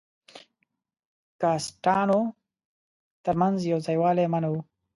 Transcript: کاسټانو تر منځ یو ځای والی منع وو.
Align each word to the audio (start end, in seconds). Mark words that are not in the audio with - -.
کاسټانو 1.41 2.21
تر 3.25 3.33
منځ 3.41 3.57
یو 3.71 3.79
ځای 3.87 3.97
والی 3.99 4.25
منع 4.33 4.49
وو. 4.51 4.61